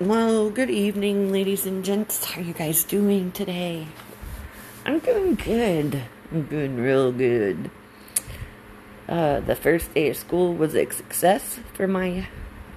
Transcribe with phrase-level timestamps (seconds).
[0.00, 2.24] Well, good evening, ladies and gents.
[2.24, 3.86] How you guys doing today?
[4.86, 6.02] I'm doing good.
[6.32, 7.70] I'm doing real good.
[9.06, 12.26] Uh, the first day of school was a success for my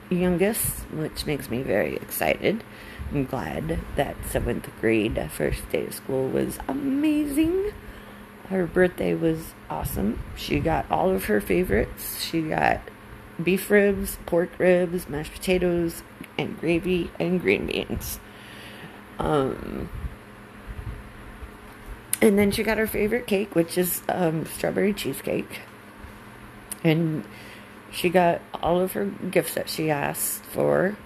[0.10, 2.64] youngest, which makes me very excited.
[3.12, 7.72] I'm glad that seventh grade first day of school was amazing.
[8.50, 10.22] Her birthday was awesome.
[10.36, 12.24] She got all of her favorites.
[12.24, 12.82] She got
[13.42, 16.04] beef ribs, pork ribs, mashed potatoes,
[16.38, 18.20] and gravy and green beans.
[19.20, 19.90] Um,
[22.22, 25.60] and then she got her favorite cake, which is um, strawberry cheesecake.
[26.84, 27.24] And
[27.92, 30.98] she got all of her gifts that she asked for.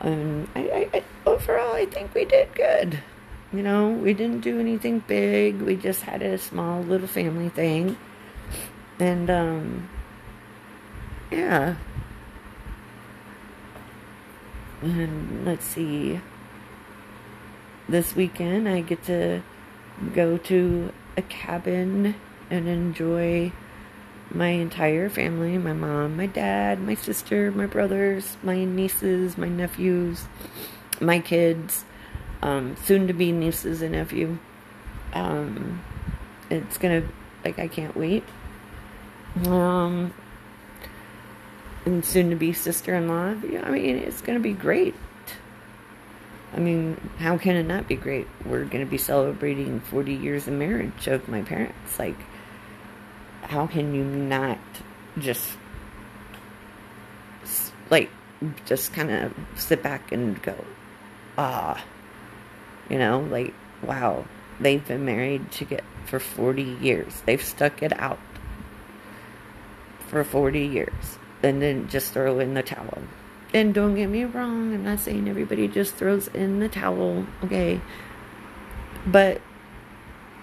[0.00, 3.02] And I, I, I, overall, I think we did good.
[3.52, 5.62] You know, we didn't do anything big.
[5.62, 7.96] We just had a small little family thing.
[8.98, 9.88] And, um,
[11.30, 11.76] yeah,
[14.90, 16.20] and let's see.
[17.88, 19.42] This weekend, I get to
[20.14, 22.14] go to a cabin
[22.50, 23.52] and enjoy
[24.30, 30.24] my entire family my mom, my dad, my sister, my brothers, my nieces, my nephews,
[31.00, 31.84] my kids,
[32.42, 34.38] um, soon to be nieces and nephew.
[35.12, 35.82] Um,
[36.50, 37.02] it's gonna,
[37.44, 38.24] like, I can't wait.
[39.46, 40.12] Um,
[41.86, 43.28] and soon to be sister in law.
[43.28, 44.94] I mean, it's going to be great.
[46.52, 48.26] I mean, how can it not be great?
[48.44, 51.98] We're going to be celebrating 40 years of marriage of my parents.
[51.98, 52.16] Like,
[53.42, 54.58] how can you not
[55.18, 55.56] just,
[57.88, 58.10] like,
[58.64, 60.56] just kind of sit back and go,
[61.38, 61.82] ah,
[62.90, 64.24] you know, like, wow,
[64.58, 67.22] they've been married to get for 40 years.
[67.26, 68.18] They've stuck it out
[70.08, 73.02] for 40 years and then just throw in the towel.
[73.54, 77.80] And don't get me wrong, I'm not saying everybody just throws in the towel, okay?
[79.06, 79.40] But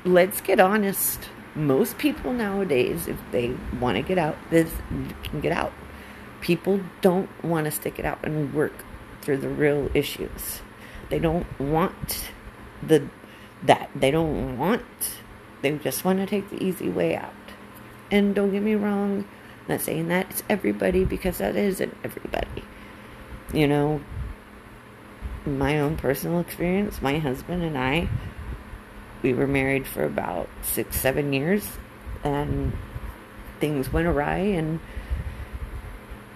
[0.06, 1.20] let's get honest.
[1.56, 4.72] Most people nowadays, if they want to get out, this
[5.24, 5.74] can get out.
[6.42, 8.74] People don't want to stick it out and work
[9.22, 10.62] through the real issues.
[11.10, 12.32] They don't want
[12.82, 13.08] the
[13.64, 13.90] that.
[13.96, 14.82] They don't want.
[15.62, 17.34] They just want to take the easy way out.
[18.12, 19.28] And don't get me wrong,
[19.68, 22.64] not saying that it's everybody because that isn't everybody.
[23.54, 24.02] You know,
[25.46, 28.10] my own personal experience, my husband and I,
[29.22, 31.66] we were married for about six, seven years,
[32.24, 32.74] and
[33.60, 34.38] things went awry.
[34.38, 34.80] And,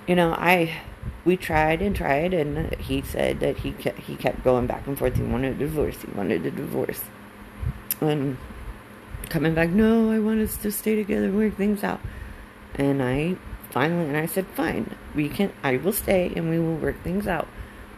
[0.08, 0.74] you know, I,
[1.26, 4.98] we tried and tried, and he said that he kept, he kept going back and
[4.98, 5.16] forth.
[5.16, 6.02] He wanted a divorce.
[6.02, 7.02] He wanted a divorce.
[8.00, 8.38] And
[9.30, 12.00] coming back, no, I want us to stay together, work things out.
[12.76, 13.38] And I
[13.72, 17.28] finally, and I said, fine, we can, I will stay and we will work things
[17.28, 17.48] out.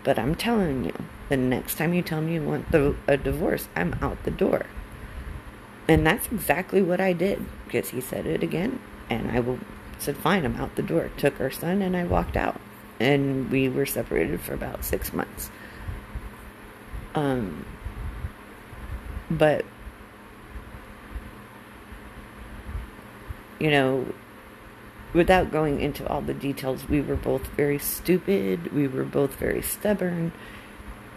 [0.04, 0.94] But I'm telling you,
[1.28, 4.66] the next time you tell me you want the, a divorce, I'm out the door.
[5.88, 8.80] And that's exactly what I did because he said it again.
[9.10, 9.60] And I will,
[9.98, 11.12] said, fine, I'm out the door.
[11.18, 12.60] Took our son and I walked out.
[13.00, 15.50] And we were separated for about six months.
[17.16, 17.66] Um,
[19.32, 19.66] but,
[23.60, 24.06] you know,
[25.14, 29.62] without going into all the details, we were both very stupid, we were both very
[29.62, 30.32] stubborn,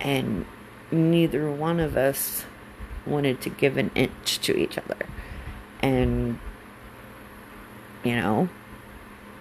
[0.01, 0.45] and
[0.91, 2.45] neither one of us
[3.07, 5.07] wanted to give an inch to each other.
[5.81, 6.39] And,
[8.05, 8.49] you know,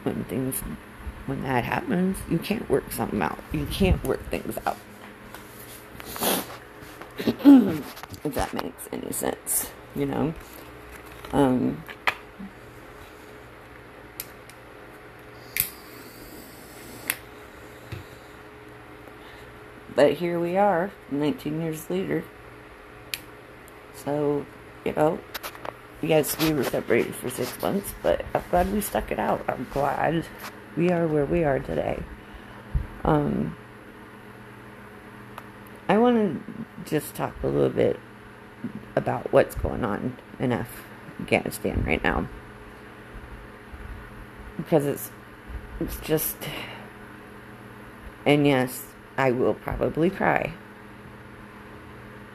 [0.04, 0.60] when things,
[1.28, 3.40] when that happens, you can't work something out.
[3.52, 4.78] You can't work things out.
[8.24, 10.34] if that makes any sense, you know?
[11.32, 11.84] Um,
[19.96, 22.24] But here we are, 19 years later.
[23.94, 24.46] So,
[24.86, 25.20] you know,
[26.02, 29.44] yes, we were separated for six months, but I'm glad we stuck it out.
[29.48, 30.26] I'm glad
[30.78, 32.02] we are where we are today.
[33.04, 33.56] Um,
[35.90, 38.00] I want to just talk a little bit
[38.96, 42.30] about what's going on in Afghanistan right now.
[44.56, 45.12] Because it's,
[45.80, 46.38] it's just,
[48.26, 48.86] and yes,
[49.22, 50.54] I will probably cry.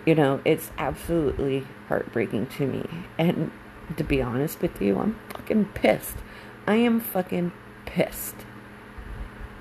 [0.05, 2.89] You know, it's absolutely heartbreaking to me.
[3.19, 3.51] And
[3.97, 6.19] to be honest with you, I'm fucking pissed.
[6.65, 7.51] I am fucking
[7.87, 8.37] pissed.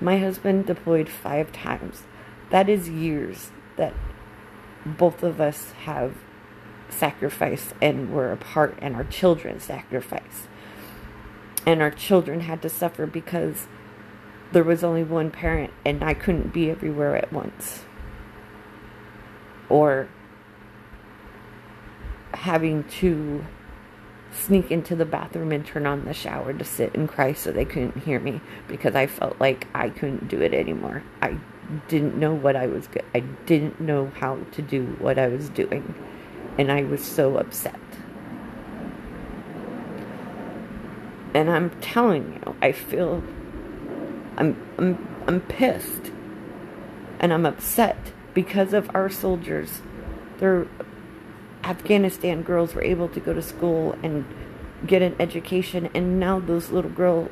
[0.00, 2.04] My husband deployed five times.
[2.50, 3.94] That is years that
[4.84, 6.14] both of us have
[6.88, 10.46] sacrificed and were apart, and our children sacrificed.
[11.66, 13.66] And our children had to suffer because
[14.52, 17.84] there was only one parent and I couldn't be everywhere at once.
[19.68, 20.08] Or
[22.34, 23.44] having to
[24.30, 27.64] sneak into the bathroom and turn on the shower to sit and cry so they
[27.64, 31.02] couldn't hear me because I felt like I couldn't do it anymore.
[31.22, 31.38] I
[31.88, 33.04] didn't know what I was good.
[33.14, 35.94] I didn't know how to do what I was doing
[36.58, 37.80] and I was so upset.
[41.34, 43.22] And I'm telling you, I feel
[44.36, 46.12] I'm I'm I'm pissed.
[47.18, 47.96] And I'm upset
[48.34, 49.80] because of our soldiers.
[50.38, 50.66] Their
[51.64, 54.24] Afghanistan girls were able to go to school and
[54.86, 57.30] get an education and now those little girls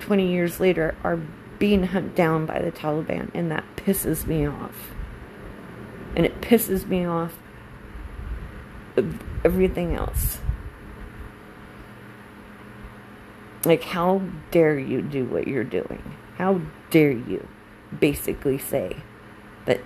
[0.00, 1.18] 20 years later are
[1.58, 4.90] being hunted down by the Taliban and that pisses me off.
[6.16, 7.38] And it pisses me off
[9.44, 10.38] everything else.
[13.64, 14.20] Like, how
[14.50, 16.02] dare you do what you're doing?
[16.36, 16.60] How
[16.90, 17.48] dare you
[17.98, 18.96] basically say
[19.66, 19.80] that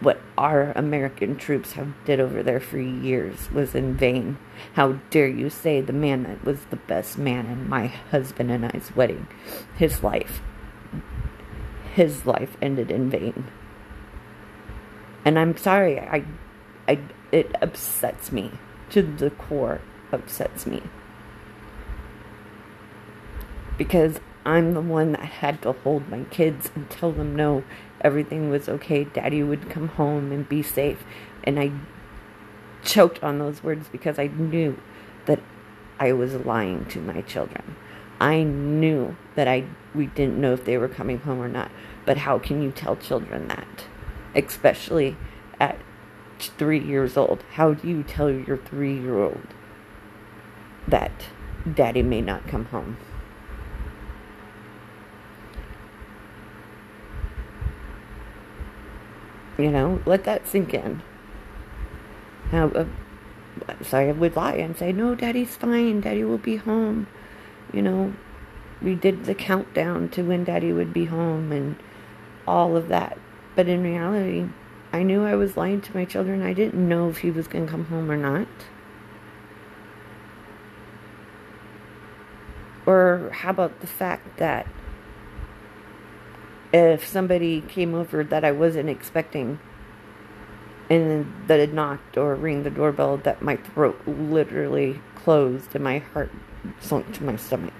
[0.00, 4.38] what our American troops have did over there for years was in vain?
[4.74, 8.66] How dare you say the man that was the best man in my husband and
[8.66, 9.26] I's wedding,
[9.76, 10.40] his life,
[11.94, 13.50] his life ended in vain?
[15.24, 16.24] And I'm sorry, I,
[16.88, 16.98] I,
[17.30, 18.52] it upsets me
[18.90, 19.80] to the core,
[20.12, 20.82] upsets me
[23.80, 27.62] because I'm the one that had to hold my kids and tell them no,
[28.00, 29.04] everything was okay.
[29.04, 31.04] Daddy would come home and be safe.
[31.44, 31.72] And I
[32.82, 34.78] choked on those words because I knew
[35.26, 35.40] that
[35.98, 37.76] I was lying to my children.
[38.18, 39.64] I knew that I
[39.94, 41.70] we didn't know if they were coming home or not.
[42.06, 43.84] But how can you tell children that?
[44.34, 45.16] Especially
[45.58, 45.78] at
[46.38, 47.44] 3 years old.
[47.52, 49.48] How do you tell your 3-year-old
[50.88, 51.26] that
[51.74, 52.96] daddy may not come home?
[59.60, 61.02] You know, let that sink in.
[62.50, 62.86] Now, uh,
[63.82, 66.00] so I would lie and say, no, daddy's fine.
[66.00, 67.06] Daddy will be home.
[67.72, 68.14] You know,
[68.80, 71.76] we did the countdown to when daddy would be home and
[72.46, 73.18] all of that.
[73.54, 74.48] But in reality,
[74.92, 76.42] I knew I was lying to my children.
[76.42, 78.48] I didn't know if he was going to come home or not.
[82.86, 84.66] Or how about the fact that
[86.72, 89.58] if somebody came over that I wasn't expecting
[90.88, 95.98] and that had knocked or ring the doorbell that my throat literally closed and my
[95.98, 96.30] heart
[96.80, 97.72] sunk to my stomach.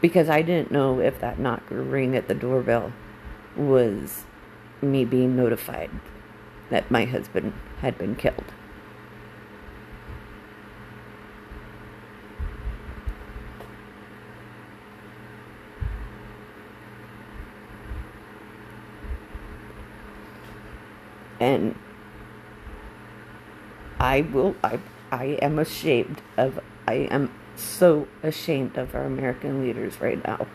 [0.00, 2.92] Because I didn't know if that knock or ring at the doorbell
[3.56, 4.24] was
[4.82, 5.90] me being notified
[6.70, 8.52] that my husband had been killed.
[21.40, 21.74] And
[23.98, 24.78] I will I
[25.10, 30.46] I am ashamed of I am so ashamed of our American leaders right now.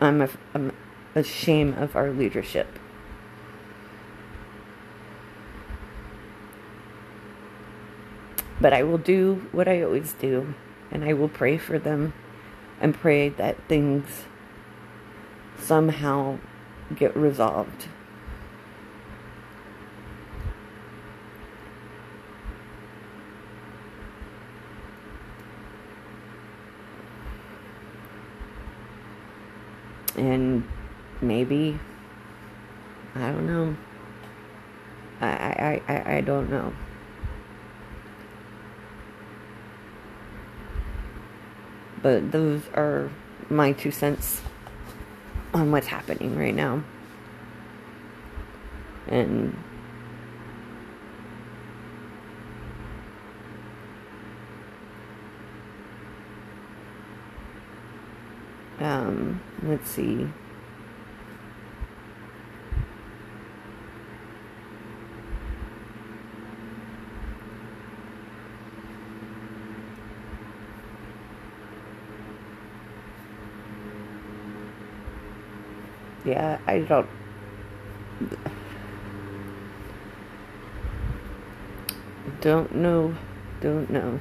[0.00, 0.72] I'm, a, I'm
[1.14, 2.66] ashamed of our leadership.
[8.60, 10.54] But I will do what I always do,
[10.90, 12.12] and I will pray for them
[12.80, 14.24] and pray that things
[15.58, 16.38] somehow
[16.94, 17.88] get resolved.
[30.16, 30.66] And
[31.20, 31.78] maybe,
[33.14, 33.76] I don't know.
[35.20, 36.72] I, I, I, I don't know.
[42.00, 43.10] But those are
[43.48, 44.42] my two cents
[45.54, 46.82] on what's happening right now.
[49.06, 49.56] And
[58.80, 60.28] um, let's see.
[76.24, 77.08] Yeah, I don't.
[82.40, 83.14] Don't know.
[83.60, 84.20] Don't know.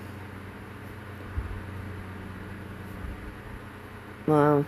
[4.28, 4.66] Well.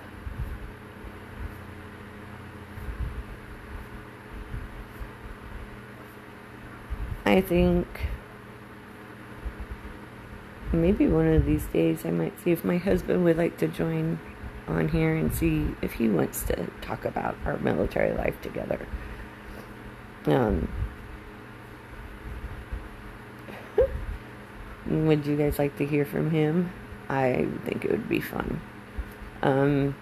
[7.26, 7.88] I think
[10.72, 14.20] maybe one of these days I might see if my husband would like to join
[14.68, 18.86] on here and see if he wants to talk about our military life together.
[20.26, 20.68] Um,
[24.88, 26.72] would you guys like to hear from him?
[27.10, 28.60] I think it would be fun.
[29.44, 29.96] Um,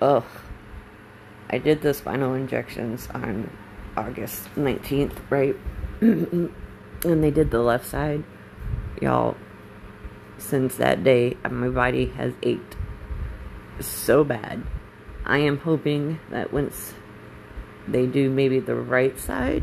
[0.00, 0.24] ugh.
[1.50, 3.50] I did the spinal injections on
[3.96, 5.56] August 19th, right?
[7.04, 8.24] and they did the left side.
[9.00, 9.36] Y'all,
[10.38, 12.76] since that day, my body has ached
[13.80, 14.64] so bad.
[15.24, 16.94] I am hoping that once
[17.88, 19.62] they do maybe the right side,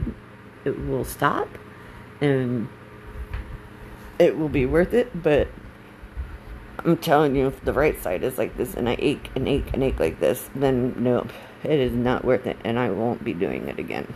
[0.65, 1.47] it will stop
[2.19, 2.67] and
[4.19, 5.21] it will be worth it.
[5.21, 5.47] But
[6.79, 9.69] I'm telling you, if the right side is like this and I ache and ache
[9.73, 11.29] and ache like this, then nope,
[11.63, 14.13] it is not worth it and I won't be doing it again.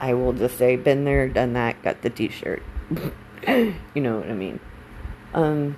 [0.00, 2.62] I will just say, been there, done that, got the t shirt.
[3.46, 4.58] you know what I mean.
[5.34, 5.76] Um,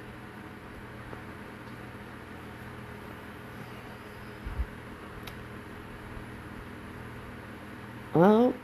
[8.15, 8.55] well,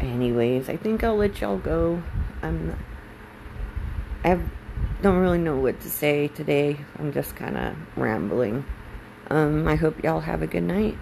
[0.00, 2.02] anyways, I think I'll let y'all go.
[2.42, 2.76] I'm
[4.24, 4.42] I have,
[5.02, 6.76] don't really know what to say today.
[6.98, 8.64] I'm just kind of rambling.
[9.30, 10.96] Um, I hope y'all have a good night.